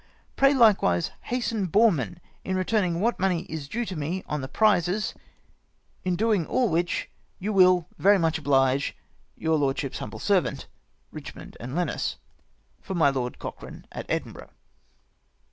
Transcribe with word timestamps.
Pray, 0.35 0.51
likewise 0.55 1.11
hasten 1.25 1.67
Boreman 1.67 2.17
in 2.43 2.55
re 2.55 2.63
turning 2.63 3.01
what 3.01 3.19
money 3.19 3.43
is 3.43 3.67
due 3.67 3.85
to 3.85 3.95
me 3.95 4.23
on 4.25 4.41
the 4.41 4.47
prizes, 4.47 5.13
in 6.03 6.15
doing 6.15 6.43
all 6.47 6.69
which, 6.69 7.07
you 7.37 7.53
will 7.53 7.85
very 7.99 8.17
much 8.17 8.39
oblige" 8.39 8.97
Your 9.37 9.59
lordship's 9.59 9.99
humble 9.99 10.17
servant, 10.17 10.65
"EiCHMOND 11.13 11.55
and 11.59 11.75
Lenos.'• 11.75 12.17
For 12.83 12.95
my 12.95 13.11
Lord 13.11 13.37
Cochrane, 13.37 13.85
at 13.91 14.07
Edinburgh." 14.09 14.49